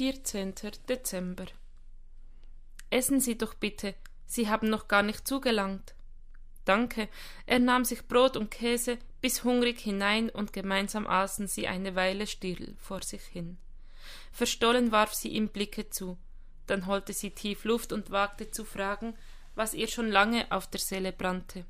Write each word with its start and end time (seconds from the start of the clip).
14. 0.00 0.54
Dezember. 0.88 1.44
Essen 2.88 3.20
Sie 3.20 3.36
doch 3.36 3.52
bitte, 3.52 3.94
Sie 4.24 4.48
haben 4.48 4.70
noch 4.70 4.88
gar 4.88 5.02
nicht 5.02 5.28
zugelangt. 5.28 5.94
Danke. 6.64 7.10
Er 7.44 7.58
nahm 7.58 7.84
sich 7.84 8.08
Brot 8.08 8.38
und 8.38 8.50
Käse 8.50 8.96
bis 9.20 9.44
hungrig 9.44 9.78
hinein 9.78 10.30
und 10.30 10.54
gemeinsam 10.54 11.06
aßen 11.06 11.48
sie 11.48 11.68
eine 11.68 11.96
Weile 11.96 12.26
still 12.26 12.76
vor 12.78 13.02
sich 13.02 13.20
hin. 13.24 13.58
Verstohlen 14.32 14.90
warf 14.90 15.12
sie 15.12 15.28
ihm 15.28 15.48
Blicke 15.48 15.90
zu, 15.90 16.16
dann 16.66 16.86
holte 16.86 17.12
sie 17.12 17.32
tief 17.32 17.64
Luft 17.64 17.92
und 17.92 18.10
wagte 18.10 18.50
zu 18.50 18.64
fragen, 18.64 19.14
was 19.54 19.74
ihr 19.74 19.88
schon 19.88 20.10
lange 20.10 20.50
auf 20.50 20.66
der 20.66 20.80
Seele 20.80 21.12
brannte. 21.12 21.66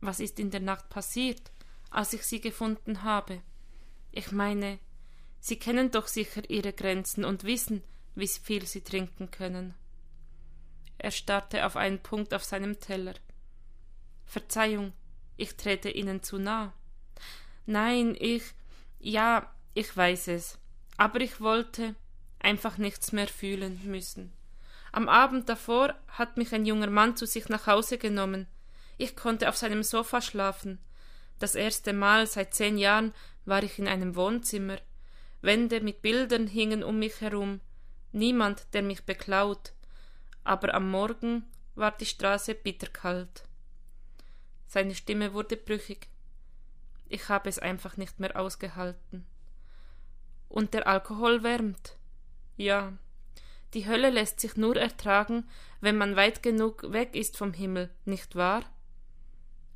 Was 0.00 0.18
ist 0.18 0.40
in 0.40 0.50
der 0.50 0.62
Nacht 0.62 0.88
passiert, 0.88 1.52
als 1.90 2.12
ich 2.12 2.24
sie 2.24 2.40
gefunden 2.40 3.04
habe? 3.04 3.40
Ich 4.10 4.32
meine, 4.32 4.80
Sie 5.46 5.58
kennen 5.58 5.90
doch 5.90 6.06
sicher 6.06 6.48
Ihre 6.48 6.72
Grenzen 6.72 7.22
und 7.22 7.44
wissen, 7.44 7.82
wie 8.14 8.26
viel 8.26 8.64
Sie 8.64 8.80
trinken 8.80 9.30
können. 9.30 9.74
Er 10.96 11.10
starrte 11.10 11.66
auf 11.66 11.76
einen 11.76 11.98
Punkt 11.98 12.32
auf 12.32 12.42
seinem 12.42 12.80
Teller. 12.80 13.12
Verzeihung, 14.24 14.94
ich 15.36 15.54
trete 15.56 15.90
Ihnen 15.90 16.22
zu 16.22 16.38
nah. 16.38 16.72
Nein, 17.66 18.16
ich. 18.18 18.42
Ja, 19.00 19.54
ich 19.74 19.94
weiß 19.94 20.28
es. 20.28 20.56
Aber 20.96 21.20
ich 21.20 21.42
wollte 21.42 21.94
einfach 22.38 22.78
nichts 22.78 23.12
mehr 23.12 23.28
fühlen 23.28 23.78
müssen. 23.84 24.32
Am 24.92 25.10
Abend 25.10 25.50
davor 25.50 25.94
hat 26.08 26.38
mich 26.38 26.54
ein 26.54 26.64
junger 26.64 26.88
Mann 26.88 27.18
zu 27.18 27.26
sich 27.26 27.50
nach 27.50 27.66
Hause 27.66 27.98
genommen. 27.98 28.46
Ich 28.96 29.14
konnte 29.14 29.50
auf 29.50 29.58
seinem 29.58 29.82
Sofa 29.82 30.22
schlafen. 30.22 30.78
Das 31.38 31.54
erste 31.54 31.92
Mal 31.92 32.26
seit 32.26 32.54
zehn 32.54 32.78
Jahren 32.78 33.12
war 33.44 33.62
ich 33.62 33.78
in 33.78 33.88
einem 33.88 34.16
Wohnzimmer. 34.16 34.78
Wände 35.44 35.82
mit 35.82 36.00
Bildern 36.00 36.46
hingen 36.46 36.82
um 36.82 36.98
mich 36.98 37.20
herum, 37.20 37.60
niemand, 38.12 38.72
der 38.72 38.82
mich 38.82 39.04
beklaut, 39.04 39.74
aber 40.42 40.72
am 40.72 40.90
Morgen 40.90 41.44
war 41.74 41.90
die 41.90 42.06
Straße 42.06 42.54
bitterkalt. 42.54 43.44
Seine 44.66 44.94
Stimme 44.94 45.34
wurde 45.34 45.58
brüchig. 45.58 46.08
Ich 47.10 47.28
habe 47.28 47.50
es 47.50 47.58
einfach 47.58 47.98
nicht 47.98 48.20
mehr 48.20 48.40
ausgehalten. 48.40 49.26
Und 50.48 50.72
der 50.72 50.86
Alkohol 50.86 51.42
wärmt. 51.42 51.98
Ja, 52.56 52.94
die 53.74 53.86
Hölle 53.86 54.08
lässt 54.08 54.40
sich 54.40 54.56
nur 54.56 54.76
ertragen, 54.76 55.46
wenn 55.82 55.98
man 55.98 56.16
weit 56.16 56.42
genug 56.42 56.90
weg 56.90 57.14
ist 57.14 57.36
vom 57.36 57.52
Himmel, 57.52 57.90
nicht 58.06 58.34
wahr? 58.34 58.64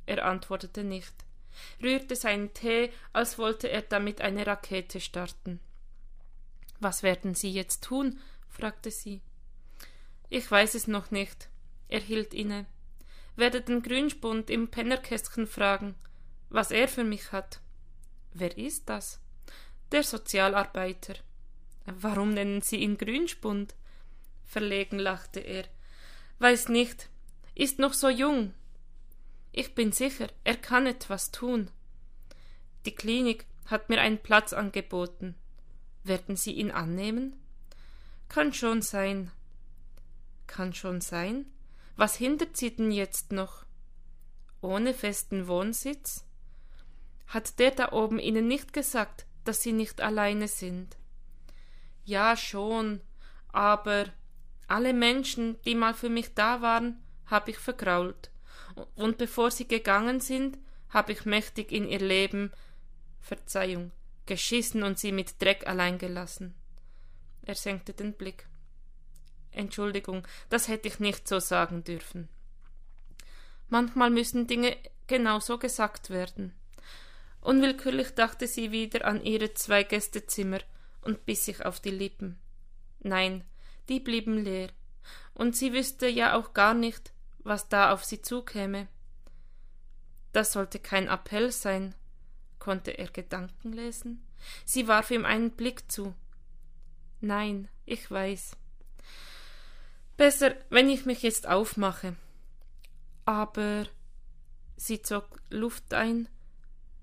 Er 0.07 0.25
antwortete 0.25 0.83
nicht 0.83 1.13
rührte 1.81 2.15
seinen 2.15 2.53
Tee, 2.53 2.91
als 3.13 3.37
wollte 3.37 3.69
er 3.69 3.81
damit 3.81 4.21
eine 4.21 4.45
Rakete 4.45 4.99
starten. 4.99 5.59
Was 6.79 7.03
werden 7.03 7.35
Sie 7.35 7.51
jetzt 7.51 7.83
tun? 7.83 8.19
fragte 8.47 8.91
sie. 8.91 9.21
Ich 10.29 10.49
weiß 10.49 10.75
es 10.75 10.87
noch 10.87 11.11
nicht. 11.11 11.49
Er 11.87 11.99
hielt 11.99 12.33
inne. 12.33 12.65
Werde 13.35 13.61
den 13.61 13.81
Grünspund 13.81 14.49
im 14.49 14.69
Pennerkästchen 14.69 15.47
fragen, 15.47 15.95
was 16.49 16.71
er 16.71 16.87
für 16.87 17.03
mich 17.03 17.31
hat. 17.31 17.61
Wer 18.33 18.57
ist 18.57 18.89
das? 18.89 19.19
Der 19.91 20.03
Sozialarbeiter. 20.03 21.15
Warum 21.85 22.33
nennen 22.33 22.61
Sie 22.61 22.77
ihn 22.77 22.97
Grünspund? 22.97 23.75
Verlegen 24.45 24.99
lachte 24.99 25.39
er. 25.39 25.65
Weiß 26.37 26.69
nicht. 26.69 27.09
Ist 27.55 27.79
noch 27.79 27.93
so 27.93 28.09
jung. 28.09 28.53
Ich 29.51 29.73
bin 29.73 29.91
sicher, 29.91 30.27
er 30.43 30.55
kann 30.55 30.85
etwas 30.85 31.31
tun. 31.31 31.71
Die 32.85 32.93
Klinik 32.93 33.45
hat 33.65 33.89
mir 33.89 33.99
einen 33.99 34.19
Platz 34.19 34.53
angeboten. 34.53 35.35
Werden 36.03 36.35
Sie 36.35 36.53
ihn 36.53 36.71
annehmen? 36.71 37.35
Kann 38.29 38.53
schon 38.53 38.81
sein. 38.81 39.31
Kann 40.47 40.73
schon 40.73 41.01
sein. 41.01 41.45
Was 41.95 42.15
hindert 42.15 42.57
Sie 42.57 42.75
denn 42.75 42.91
jetzt 42.91 43.31
noch? 43.31 43.65
Ohne 44.61 44.93
festen 44.93 45.47
Wohnsitz? 45.47 46.25
Hat 47.27 47.59
der 47.59 47.71
da 47.71 47.91
oben 47.91 48.19
Ihnen 48.19 48.47
nicht 48.47 48.73
gesagt, 48.73 49.25
dass 49.45 49.61
Sie 49.61 49.73
nicht 49.73 50.01
alleine 50.01 50.47
sind? 50.47 50.97
Ja, 52.05 52.37
schon, 52.37 53.01
aber 53.49 54.05
alle 54.67 54.93
Menschen, 54.93 55.61
die 55.63 55.75
mal 55.75 55.93
für 55.93 56.09
mich 56.09 56.33
da 56.33 56.61
waren, 56.61 57.03
habe 57.25 57.51
ich 57.51 57.57
vergrault 57.57 58.28
und 58.95 59.17
bevor 59.17 59.51
sie 59.51 59.67
gegangen 59.67 60.19
sind, 60.19 60.57
habe 60.89 61.11
ich 61.11 61.25
mächtig 61.25 61.71
in 61.71 61.87
ihr 61.87 61.99
Leben 61.99 62.51
Verzeihung 63.21 63.91
geschissen 64.25 64.83
und 64.83 64.99
sie 64.99 65.11
mit 65.11 65.41
Dreck 65.41 65.67
allein 65.67 65.97
gelassen. 65.97 66.53
Er 67.43 67.55
senkte 67.55 67.93
den 67.93 68.13
Blick. 68.13 68.47
Entschuldigung, 69.51 70.27
das 70.49 70.67
hätte 70.67 70.87
ich 70.87 70.99
nicht 70.99 71.27
so 71.27 71.39
sagen 71.39 71.83
dürfen. 71.83 72.29
Manchmal 73.69 74.09
müssen 74.09 74.47
Dinge 74.47 74.77
genau 75.07 75.39
so 75.39 75.57
gesagt 75.57 76.09
werden. 76.11 76.53
Unwillkürlich 77.41 78.11
dachte 78.11 78.47
sie 78.47 78.71
wieder 78.71 79.05
an 79.05 79.23
ihre 79.23 79.53
zwei 79.53 79.83
Gästezimmer 79.83 80.59
und 81.01 81.25
biss 81.25 81.45
sich 81.45 81.65
auf 81.65 81.79
die 81.79 81.91
Lippen. 81.91 82.37
Nein, 82.99 83.43
die 83.87 83.99
blieben 83.99 84.37
leer, 84.37 84.69
und 85.33 85.55
sie 85.55 85.73
wüsste 85.73 86.07
ja 86.07 86.37
auch 86.37 86.53
gar 86.53 86.73
nicht, 86.73 87.11
was 87.43 87.69
da 87.69 87.91
auf 87.91 88.03
sie 88.05 88.21
zukäme. 88.21 88.87
Das 90.33 90.53
sollte 90.53 90.79
kein 90.79 91.07
Appell 91.07 91.51
sein. 91.51 91.95
Konnte 92.59 92.91
er 92.91 93.07
Gedanken 93.07 93.71
lesen? 93.71 94.25
Sie 94.65 94.87
warf 94.87 95.11
ihm 95.11 95.25
einen 95.25 95.51
Blick 95.51 95.91
zu. 95.91 96.13
Nein, 97.21 97.67
ich 97.85 98.09
weiß. 98.09 98.55
Besser, 100.17 100.55
wenn 100.69 100.89
ich 100.89 101.05
mich 101.05 101.23
jetzt 101.23 101.47
aufmache. 101.47 102.15
Aber 103.25 103.85
sie 104.75 105.01
zog 105.01 105.41
Luft 105.49 105.93
ein. 105.93 106.27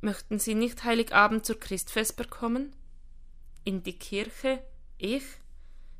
Möchten 0.00 0.38
Sie 0.38 0.54
nicht 0.54 0.84
Heiligabend 0.84 1.46
zur 1.46 1.58
Christvesper 1.58 2.24
kommen? 2.24 2.76
In 3.64 3.82
die 3.82 3.98
Kirche? 3.98 4.62
Ich? 4.98 5.24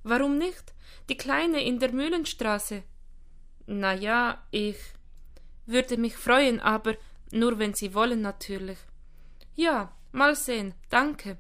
Warum 0.03 0.39
nicht? 0.39 0.75
Die 1.09 1.17
Kleine 1.17 1.65
in 1.65 1.81
der 1.81 1.93
Mühlenstraße. 1.93 2.83
Na 3.67 3.95
ja, 3.95 4.43
ich 4.51 4.77
würde 5.67 5.97
mich 5.97 6.17
freuen, 6.17 6.61
aber 6.61 6.95
nur 7.33 7.59
wenn 7.59 7.75
Sie 7.75 7.95
wollen 7.95 8.21
natürlich. 8.21 8.79
Ja, 9.55 9.93
mal 10.13 10.37
sehen, 10.37 10.75
danke. 10.89 11.39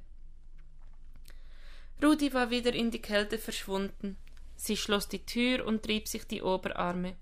Rudi 2.02 2.34
war 2.34 2.50
wieder 2.50 2.74
in 2.74 2.90
die 2.90 3.00
Kälte 3.00 3.38
verschwunden. 3.38 4.16
Sie 4.56 4.76
schloss 4.76 5.08
die 5.08 5.24
Tür 5.24 5.64
und 5.64 5.84
trieb 5.84 6.08
sich 6.08 6.26
die 6.26 6.42
Oberarme. 6.42 7.16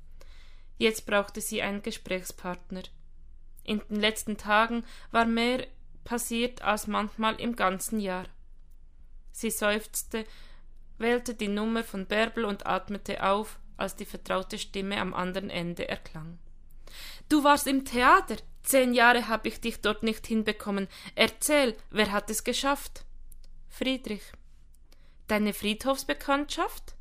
Jetzt 0.78 1.06
brauchte 1.06 1.40
sie 1.40 1.62
einen 1.62 1.82
Gesprächspartner. 1.82 2.82
In 3.62 3.80
den 3.88 4.00
letzten 4.00 4.36
Tagen 4.36 4.84
war 5.10 5.26
mehr 5.26 5.66
passiert 6.04 6.62
als 6.62 6.86
manchmal 6.86 7.40
im 7.40 7.56
ganzen 7.56 8.00
Jahr. 8.00 8.26
Sie 9.30 9.50
seufzte, 9.50 10.26
wählte 10.98 11.34
die 11.34 11.48
Nummer 11.48 11.82
von 11.82 12.06
Bärbel 12.06 12.44
und 12.44 12.66
atmete 12.66 13.22
auf, 13.22 13.58
als 13.76 13.96
die 13.96 14.04
vertraute 14.04 14.58
Stimme 14.58 15.00
am 15.00 15.14
anderen 15.14 15.50
Ende 15.50 15.88
erklang. 15.88 16.38
Du 17.28 17.44
warst 17.44 17.66
im 17.66 17.84
Theater. 17.84 18.36
Zehn 18.62 18.94
Jahre 18.94 19.28
habe 19.28 19.48
ich 19.48 19.60
dich 19.60 19.80
dort 19.80 20.02
nicht 20.02 20.26
hinbekommen. 20.26 20.88
Erzähl, 21.14 21.76
wer 21.90 22.12
hat 22.12 22.30
es 22.30 22.44
geschafft? 22.44 23.04
Friedrich. 23.68 24.22
Deine 25.26 25.52
Friedhofsbekanntschaft? 25.52 26.94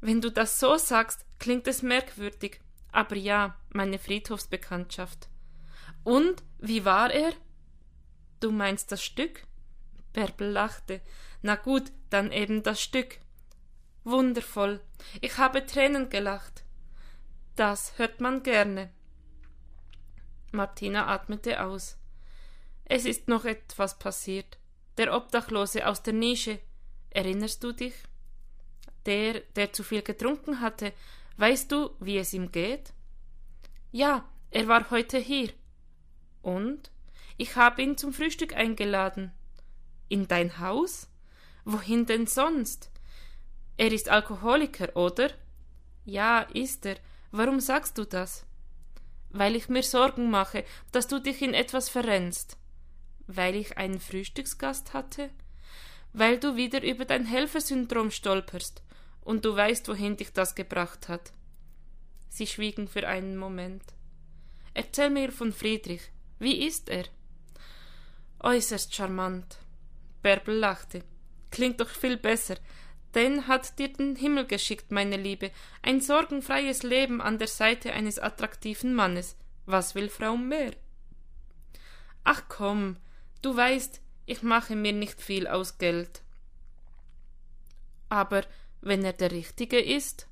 Wenn 0.00 0.20
du 0.20 0.30
das 0.30 0.58
so 0.58 0.76
sagst, 0.76 1.24
klingt 1.38 1.66
es 1.66 1.82
merkwürdig. 1.82 2.60
Aber 2.90 3.16
ja, 3.16 3.56
meine 3.70 3.98
Friedhofsbekanntschaft. 3.98 5.28
Und 6.04 6.42
wie 6.58 6.84
war 6.84 7.10
er? 7.10 7.32
Du 8.40 8.50
meinst 8.50 8.92
das 8.92 9.02
Stück? 9.02 9.46
Bärbel 10.12 10.50
lachte. 10.50 11.00
Na 11.42 11.56
gut, 11.56 11.84
dann 12.10 12.32
eben 12.32 12.62
das 12.62 12.80
Stück. 12.80 13.18
Wundervoll. 14.04 14.80
Ich 15.20 15.38
habe 15.38 15.64
Tränen 15.64 16.10
gelacht. 16.10 16.64
Das 17.54 17.98
hört 17.98 18.20
man 18.20 18.42
gerne. 18.42 18.90
Martina 20.50 21.06
atmete 21.06 21.62
aus. 21.62 21.96
Es 22.84 23.04
ist 23.04 23.28
noch 23.28 23.44
etwas 23.44 23.98
passiert. 23.98 24.58
Der 24.98 25.14
Obdachlose 25.14 25.86
aus 25.86 26.02
der 26.02 26.14
Nische. 26.14 26.58
Erinnerst 27.10 27.62
du 27.62 27.72
dich? 27.72 27.94
Der, 29.06 29.40
der 29.56 29.72
zu 29.72 29.82
viel 29.82 30.02
getrunken 30.02 30.60
hatte. 30.60 30.92
Weißt 31.36 31.70
du, 31.72 31.90
wie 32.00 32.18
es 32.18 32.32
ihm 32.32 32.52
geht? 32.52 32.92
Ja, 33.90 34.28
er 34.50 34.68
war 34.68 34.90
heute 34.90 35.18
hier. 35.18 35.52
Und? 36.42 36.90
Ich 37.36 37.56
habe 37.56 37.82
ihn 37.82 37.96
zum 37.96 38.12
Frühstück 38.12 38.54
eingeladen. 38.54 39.32
In 40.08 40.28
dein 40.28 40.58
Haus? 40.58 41.08
Wohin 41.64 42.06
denn 42.06 42.26
sonst? 42.26 42.91
Er 43.82 43.90
ist 43.90 44.08
Alkoholiker, 44.08 44.94
oder? 44.96 45.30
Ja, 46.04 46.42
ist 46.54 46.86
er. 46.86 46.96
Warum 47.32 47.58
sagst 47.58 47.98
du 47.98 48.04
das? 48.04 48.46
Weil 49.30 49.56
ich 49.56 49.68
mir 49.68 49.82
Sorgen 49.82 50.30
mache, 50.30 50.64
dass 50.92 51.08
du 51.08 51.18
dich 51.18 51.42
in 51.42 51.52
etwas 51.52 51.88
verrennst. 51.88 52.56
Weil 53.26 53.56
ich 53.56 53.78
einen 53.78 53.98
Frühstücksgast 53.98 54.94
hatte? 54.94 55.30
weil 56.12 56.38
du 56.38 56.56
wieder 56.56 56.82
über 56.82 57.04
dein 57.04 57.24
Helfersyndrom 57.24 58.10
stolperst, 58.10 58.82
und 59.22 59.44
du 59.44 59.54
weißt, 59.56 59.88
wohin 59.88 60.16
dich 60.16 60.32
das 60.32 60.54
gebracht 60.54 61.08
hat. 61.08 61.32
Sie 62.28 62.46
schwiegen 62.46 62.88
für 62.88 63.06
einen 63.06 63.36
Moment. 63.36 63.82
Erzähl 64.74 65.10
mir 65.10 65.30
von 65.30 65.52
Friedrich. 65.52 66.02
Wie 66.38 66.66
ist 66.66 66.88
er? 66.88 67.04
Äußerst 68.40 68.94
charmant. 68.94 69.58
Bärbel 70.22 70.56
lachte. 70.56 71.04
Klingt 71.50 71.80
doch 71.80 71.88
viel 71.88 72.16
besser. 72.16 72.56
Den 73.14 73.46
hat 73.46 73.78
dir 73.78 73.92
den 73.92 74.16
Himmel 74.16 74.46
geschickt, 74.46 74.90
meine 74.90 75.16
Liebe. 75.16 75.50
Ein 75.82 76.00
sorgenfreies 76.00 76.82
Leben 76.82 77.20
an 77.20 77.38
der 77.38 77.48
Seite 77.48 77.92
eines 77.92 78.18
attraktiven 78.18 78.94
Mannes. 78.94 79.36
Was 79.66 79.94
will 79.94 80.08
Frau 80.08 80.36
mehr? 80.36 80.72
Ach 82.24 82.44
komm, 82.48 82.96
du 83.42 83.54
weißt, 83.54 84.00
ich 84.26 84.42
mache 84.42 84.76
mir 84.76 84.92
nicht 84.92 85.20
viel 85.20 85.46
aus 85.46 85.78
Geld. 85.78 86.22
Aber 88.08 88.44
wenn 88.80 89.04
er 89.04 89.12
der 89.12 89.30
Richtige 89.30 89.80
ist? 89.80 90.26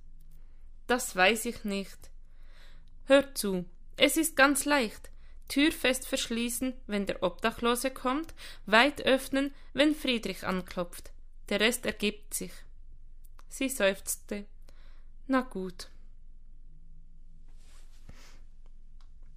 Das 0.87 1.15
weiß 1.15 1.45
ich 1.47 1.65
nicht. 1.65 2.11
Hör 3.05 3.35
zu, 3.35 3.65
es 3.97 4.17
ist 4.17 4.37
ganz 4.37 4.65
leicht. 4.65 5.11
Tür 5.49 5.73
fest 5.73 6.07
verschließen, 6.07 6.75
wenn 6.87 7.07
der 7.07 7.23
Obdachlose 7.23 7.91
kommt, 7.91 8.35
weit 8.67 9.03
öffnen, 9.03 9.53
wenn 9.73 9.95
Friedrich 9.95 10.47
anklopft. 10.47 11.11
Der 11.49 11.59
Rest 11.59 11.87
ergibt 11.87 12.35
sich. 12.35 12.53
Sie 13.51 13.69
seufzte. 13.69 14.47
Na 15.27 15.43
gut. 15.43 15.89